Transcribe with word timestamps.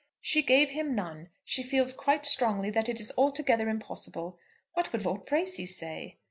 "She 0.19 0.41
gave 0.41 0.71
him 0.71 0.95
none. 0.95 1.29
She 1.45 1.61
feels 1.61 1.93
quite 1.93 2.25
strongly 2.25 2.71
that 2.71 2.89
it 2.89 2.99
is 2.99 3.13
altogether 3.15 3.69
impossible. 3.69 4.39
What 4.73 4.91
would 4.91 5.05
Lord 5.05 5.25
Bracy 5.25 5.67
say?" 5.67 6.17